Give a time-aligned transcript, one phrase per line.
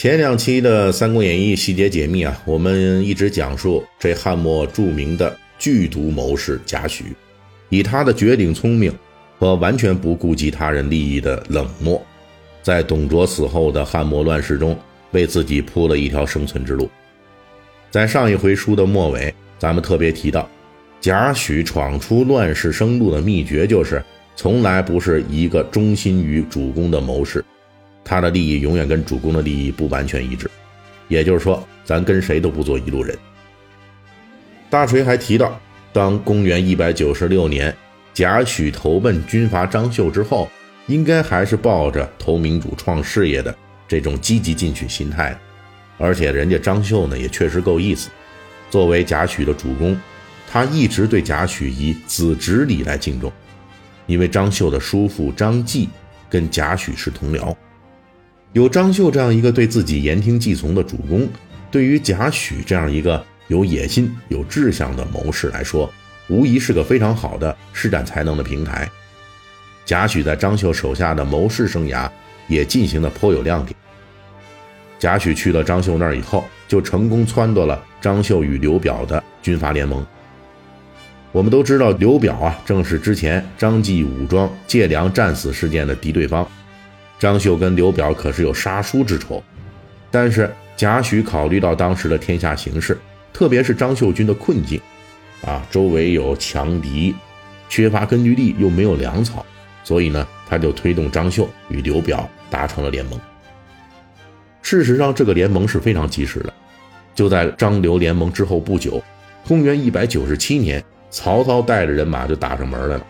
[0.00, 7.02] 前两期的《三国演义》细节解密啊，我们一直讲述这汉末著名的剧毒谋士贾诩，
[7.68, 8.90] 以他的绝顶聪明
[9.38, 12.02] 和完全不顾及他人利益的冷漠。
[12.62, 14.74] 在董卓死后的汉末乱世中，
[15.10, 16.88] 为自己铺了一条生存之路。
[17.90, 20.48] 在上一回书的末尾，咱们特别提到，
[20.98, 24.02] 贾诩闯出乱世生路的秘诀就是，
[24.34, 27.44] 从来不是一个忠心于主公的谋士，
[28.10, 30.50] 他的利益永远跟主公的利益不完全一致。
[31.06, 33.16] 也就是说，咱跟谁都不做一路人。
[34.68, 35.60] 大锤还提到，
[35.92, 37.72] 当公元一百九十六年，
[38.12, 40.50] 贾诩投奔军阀张绣之后。
[40.86, 43.54] 应该还是抱着投民主创事业的
[43.86, 45.38] 这种积极进取心态，
[45.98, 48.10] 而且人家张绣呢也确实够意思。
[48.70, 49.96] 作为贾诩的主公，
[50.50, 53.30] 他一直对贾诩以子侄礼来敬重，
[54.06, 55.88] 因为张绣的叔父张继
[56.28, 57.54] 跟贾诩是同僚。
[58.52, 61.28] 有张绣这样一个对自己言听计从的主公，
[61.70, 65.88] 对于贾诩这样一个有野心、有志向的谋士来说，
[66.28, 68.90] 无疑是个非常好的施展才能的平台。
[69.86, 72.10] 贾诩在张绣手下的谋士生涯
[72.48, 73.76] 也进行的颇有亮点。
[74.98, 80.04] 贾诩去了张绣那儿以后，就成功撺掇了张绣与刘表的军阀联盟。
[81.30, 86.44] 我们都知道，刘表啊，正是之前张继武装借粮战死事件的敌对方。
[87.20, 89.40] 张绣跟刘表可是有杀叔之仇。
[90.10, 92.98] 但是贾诩考虑到当时的天下形势，
[93.32, 94.80] 特别是张绣军的困境，
[95.44, 97.14] 啊，周围有强敌，
[97.68, 99.44] 缺乏根据地，又没有粮草。
[99.84, 103.20] 所以呢，他就推动张绣与刘表达成了联盟。
[104.62, 106.52] 事实上，这个联盟是非常及时的。
[107.14, 109.02] 就在张刘联盟之后不久，
[109.46, 113.06] 公元一百九十七年，曹操带着人马就打上门来了。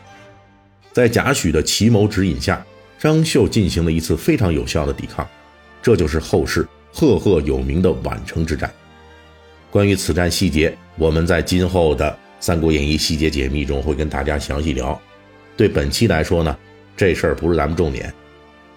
[0.92, 2.64] 在贾诩的奇谋指引下，
[3.00, 5.26] 张绣进行了一次非常有效的抵抗，
[5.80, 8.70] 这就是后世赫赫有名的宛城之战。
[9.70, 15.00] 关于此战细节，我们在今后的《三国演义》细节解密中会跟大家详细聊。
[15.56, 16.54] 对本期来说呢，
[16.94, 18.12] 这事儿不是咱们重点。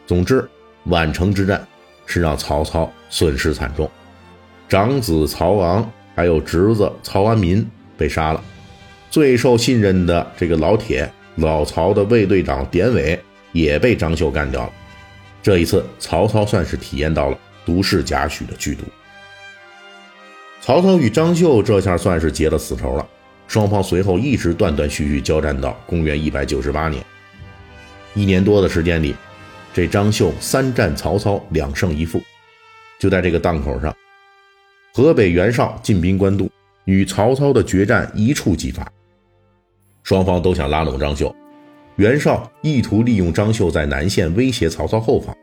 [0.08, 0.50] 总之，
[0.88, 1.62] 宛城之战
[2.06, 3.92] 是让曹操损失惨重，
[4.70, 8.42] 长子曹昂还有侄子曹安民被杀了，
[9.12, 13.20] 最受信任的这个老铁老曹的卫队长典韦
[13.54, 14.74] 也被张绣干掉了。
[15.42, 18.84] 这一次，曹操算是体验到了毒士贾诩的剧毒。
[20.60, 23.08] 曹操与张绣这下算是结了死仇了。
[23.48, 27.04] 双方随后一直断断续续交战到公元一百九十八年，
[28.16, 29.14] 一年多的时间里，
[29.74, 32.22] 这张绣三战曹操两胜一负。
[32.98, 33.94] 就在这个档口上，
[34.94, 36.50] 河北袁绍进兵官渡，
[36.86, 38.90] 与曹操的决战一触即发。
[40.04, 41.36] 双方都想拉拢张绣，
[41.98, 45.36] 袁绍意图利用张绣在南线威胁曹操后方，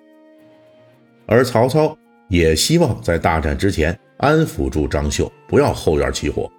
[1.27, 1.97] 而曹操
[2.29, 6.51] 也希望在大战之前安抚住张绣，不要后院起火。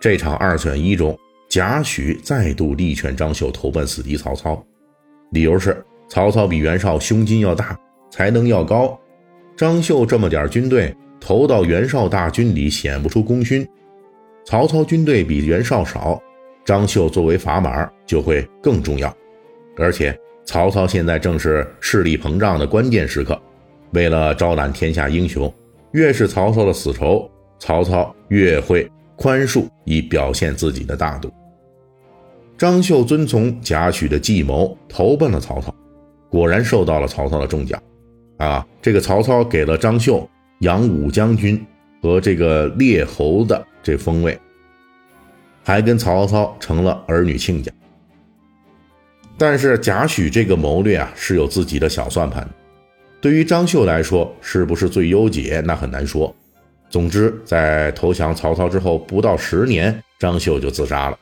[0.00, 1.18] 这场二选一中，
[1.48, 4.62] 贾诩再度力劝张绣投奔死敌曹操，
[5.30, 7.78] 理由是曹操比袁绍胸襟要大，
[8.10, 8.98] 才能要高。
[9.56, 13.66] 张绣这么点军队投到袁绍大军里显不出功勋。
[14.44, 16.20] 曹操军队比袁绍少，
[16.64, 19.14] 张绣作为砝码就会更重要。
[19.76, 23.40] 而且曹操现在正是势力膨胀的关键时刻，
[23.92, 25.52] 为了招揽天下英雄，
[25.92, 28.90] 越是曹操的死仇，曹操越会。
[29.16, 31.32] 宽恕以表现自己的大度。
[32.58, 35.72] 张绣遵从贾诩的计谋，投奔了曹操，
[36.28, 37.80] 果然受到了曹操的重奖。
[38.38, 41.64] 啊，这个曹操给了张绣扬武将军
[42.02, 44.36] 和这个列侯的这封位，
[45.64, 47.72] 还跟曹操成了儿女亲家。
[49.36, 52.48] 但是贾诩这个谋略啊，是有自己的小算盘。
[53.20, 56.32] 对于张绣来说，是不是最优解，那很难说。
[56.88, 61.18] 总之，在投降曹操之后不到十年，张绣就自杀了。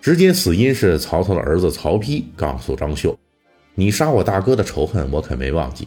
[0.00, 3.16] 直接死因是曹操的儿子曹丕告诉张绣
[3.76, 5.86] ：“你杀我大哥的仇恨，我可没忘记。”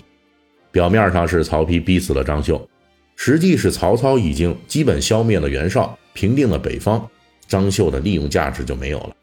[0.72, 2.70] 表面上是曹丕逼死了张绣，
[3.22, 7.06] 实际是曹操已经基本消灭了袁绍，平定了北方，
[7.50, 9.16] 张绣的利用价值就没有了。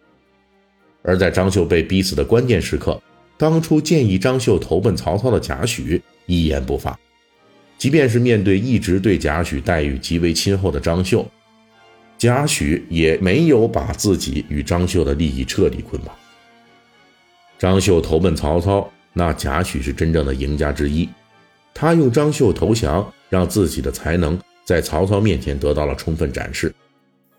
[1.01, 3.01] 而在张绣被逼死的关键时刻，
[3.39, 6.97] 当初建议张绣投奔曹操的贾诩一言不发。
[7.79, 11.27] 即便是面对一直对贾诩待遇极为亲厚的张绣，
[12.19, 16.15] 贾诩也没有把自己与张绣的利益彻底捆绑。
[17.59, 21.09] 张绣投奔曹操，那贾诩是真正的赢家之一。
[21.73, 26.75] 他用张绣投降，让自己的才能在曹操面前得到了充分展示。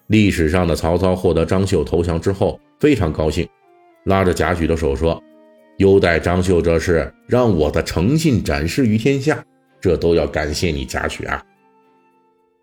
[0.08, 3.48] 历史上的曹操获得张绣投降之后，非常高兴，
[4.06, 5.22] 拉着贾诩的手说
[5.78, 9.44] ：“优待张绣这事，让我的诚信展示于天下。”
[9.80, 11.44] 这都要感谢你，贾诩啊！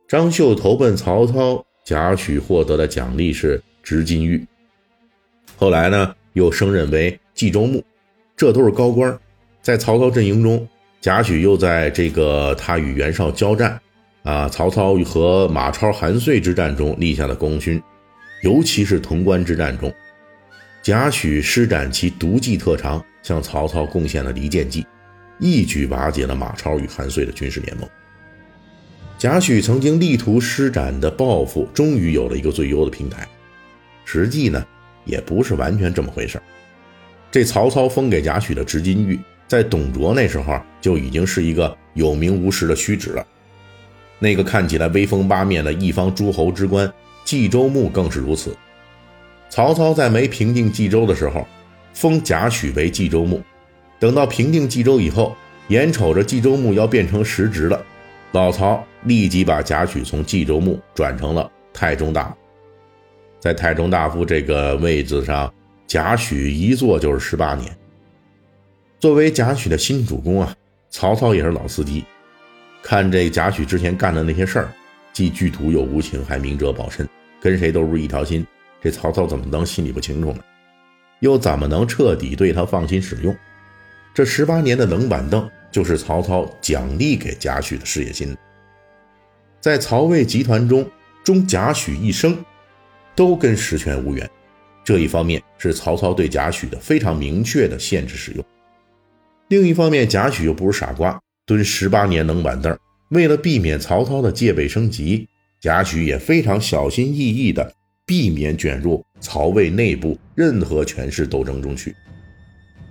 [0.08, 4.44] 张绣投奔曹操，贾诩获得的奖励是执金玉。
[5.56, 7.84] 后来呢，又升任为冀州牧，
[8.36, 9.16] 这都是高官。
[9.62, 10.66] 在曹操阵营中，
[11.04, 13.78] 贾诩又在这个他与袁绍交战，
[14.22, 17.78] 啊，曹操和马超、韩遂之战中立下的功勋，
[18.40, 19.92] 尤其是潼关之战中，
[20.82, 24.86] 贾诩施展其毒计特长，向曹操贡献了离间计。
[25.38, 27.86] 一举瓦解了马超与韩遂的军事联盟。
[29.18, 33.28] 贾诩曾经力图施展的抱负，终于有了一个最优的平台。
[34.06, 34.66] 实际呢，
[35.04, 36.40] 也不是完全这么回事
[37.30, 43.26] 这曹操封给贾诩的执金玉，在董卓那时候就已经是一个有名无实的虚职了。
[44.18, 46.90] 那个看起来威风八面的一方诸侯之官，
[47.24, 48.56] 冀州牧更是如此。
[49.50, 51.46] 曹操在没平定冀州的时候，
[51.92, 53.42] 封贾诩为冀州牧。
[54.00, 55.36] 等到平定冀州以后，
[55.68, 57.84] 眼瞅着冀州牧要变成实职了，
[58.32, 62.36] 老曹立即把贾诩从冀州牧转成了太中大夫。
[63.38, 65.52] 在太中大夫这个位子上，
[65.86, 67.70] 贾诩一坐就是十八年。
[69.04, 70.56] 作为贾诩的新主公啊，
[70.88, 72.02] 曹操也是老司机，
[72.82, 74.72] 看这贾诩之前干的那些事儿，
[75.12, 77.06] 既剧毒又无情，还明哲保身，
[77.38, 78.46] 跟谁都是一条心。
[78.80, 80.38] 这曹操怎么能心里不清楚呢？
[81.20, 83.36] 又怎么能彻底对他放心使用？
[84.14, 88.34] 这十八年的冷板凳，就是曹操奖励给贾诩的事业心。
[89.60, 90.90] 在曹魏集团中，
[91.22, 92.42] 中贾诩一生，
[93.14, 94.26] 都跟实权无缘。
[94.82, 98.42] 这一方面是曹操对贾诩的非常明确的限制使用；
[99.54, 101.16] 另一方面，贾诩又不是傻瓜，
[101.46, 102.76] 蹲十八年冷板凳，
[103.10, 105.28] 为了避免曹操的戒备升级，
[105.60, 107.72] 贾诩也非常小心翼翼地
[108.04, 111.94] 避免卷入曹魏内部任何权势斗争中去。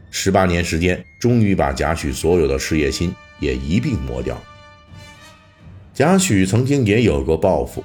[0.09, 4.41] 十八年时间，终于把贾诩所有的事业心也一并磨掉。
[5.93, 7.83] 贾诩曾经也有过抱负，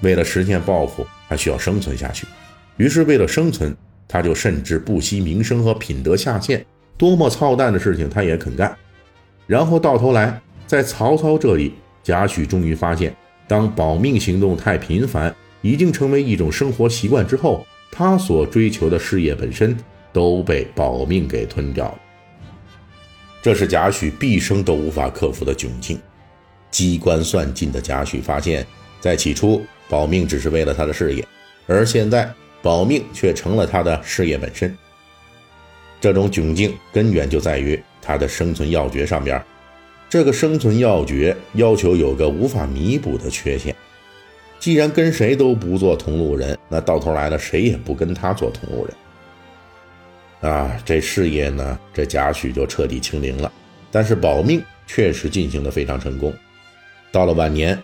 [0.00, 2.26] 为了实现抱负，还需要生存下去。
[2.78, 3.76] 于是，为了生存，
[4.08, 6.64] 他就甚至不惜名声和品德下线，
[6.98, 8.76] 多么操蛋的事情他也肯干。
[9.46, 13.14] 然后到头来，在曹操这里，贾诩终于发现，
[13.46, 19.76] 当保命行动太频繁，已经成为一种生活习惯之后，他所追求的事业本身。
[20.12, 21.98] 都被保命给吞掉了，
[23.42, 26.00] 这是贾诩毕生都无法克服的窘境。
[26.70, 28.66] 机关算尽的贾诩发现，
[28.98, 31.22] 在起初保命只是为了他的事业，
[31.66, 32.32] 而现在
[32.62, 34.74] 保命却成了他的事业本身。
[36.06, 39.42] 这种窘境根源就在于他的生存要诀上边，
[40.08, 43.74] 这个生存要诀要求有个无法弥补的缺陷。
[44.60, 50.52] 既然跟谁都不做同路人，那到头来了，谁也不跟他做同路人。
[50.52, 53.52] 啊，这事业呢，这贾诩就彻底清零了。
[53.90, 56.32] 但是保命确实进行的非常成功。
[57.10, 57.76] 到了晚年，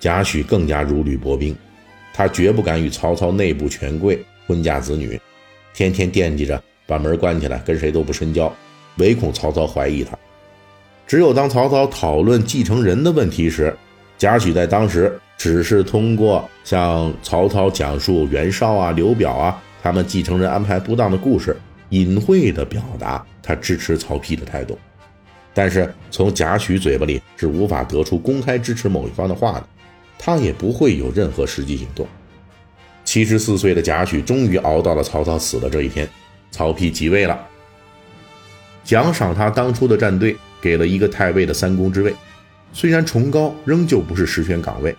[0.00, 1.54] 贾诩更加如履薄冰，
[2.14, 5.20] 他绝不敢与曹操内部权贵婚嫁子女，
[5.74, 8.52] 天天惦记着把门关起来，跟谁都不深交，
[8.98, 10.18] 唯恐曹操怀疑他。
[11.06, 13.76] 只有当曹操讨论继承人的问题时，
[14.16, 19.62] 贾诩在当时只是通过向曹操讲述袁绍啊、刘表啊。
[19.82, 21.54] 他们继承人安排不当的故事，
[21.90, 24.78] 隐晦地表达他支持曹丕的态度，
[25.52, 29.68] 但是从贾诩嘴巴里是无法得出公开支持某一方的话的，
[30.18, 32.06] 他也不会有任何实际行动。
[33.04, 36.08] 七十四岁的贾诩终于熬到了曹操死的这一天，
[36.54, 37.36] 曹丕即位了，
[38.84, 42.14] 奖赏他当初的战队，给了一个太尉的三公之位，
[42.72, 44.94] 虽然崇高，仍旧不是实权岗位，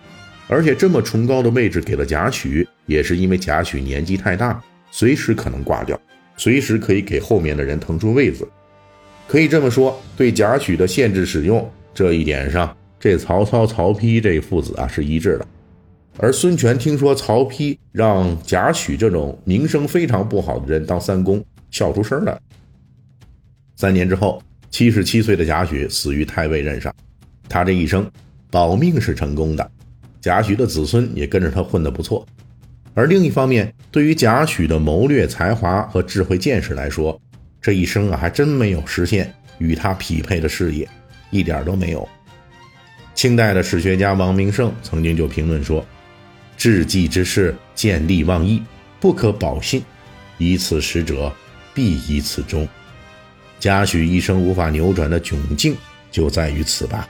[0.50, 4.62] 而且这么崇高的位置给了贾诩，也是因为贾诩年纪太大。
[4.92, 5.98] 随时可能挂掉，
[6.36, 8.46] 随时可以给后面的人腾出位子。
[9.26, 15.48] 可以这么说，对贾诩的限制使用这一点上，这曹操、曹丕这父子啊是一致的。
[16.18, 22.40] 而孙权听说曹丕让贾诩这种名声非常不好的人当三公，笑出声来。
[23.76, 26.94] 三年之后，七十七岁的贾诩死于太尉任上。
[27.50, 28.10] 他这一生
[28.50, 29.72] 保命是成功的，
[30.22, 32.26] 贾诩的子孙也跟着他混得不错。
[32.94, 37.20] 而另一方面，对于贾诩的谋略才华和智慧见识来说，
[37.62, 40.88] 这一生啊，还真没有实现与他匹配的事业，
[41.30, 42.08] 一点都没有。
[43.14, 45.86] 清代的史学家王明胜曾经就评论说
[46.66, 48.60] ：“治计之事，见利忘义，
[49.00, 49.84] 不可保信。
[50.40, 51.32] 以此实者，
[51.76, 52.68] 必以此终。”
[53.62, 55.76] 贾诩一生无法扭转的窘境，
[56.10, 57.08] 就在于此吧。